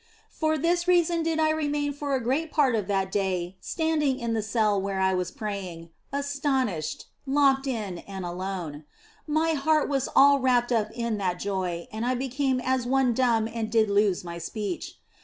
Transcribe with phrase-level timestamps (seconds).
[0.31, 4.33] For this reason did I remain for a great part of that day standing in
[4.33, 7.31] the cell where I was praying, 157 158 THE
[8.01, 8.85] BLESSED ANGELA astonished, locked in and alone.
[9.27, 13.47] My heart was all wrapped up in that joy and I became as one dumb
[13.47, 14.95] and did lose my speech.